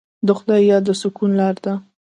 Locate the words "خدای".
0.37-0.61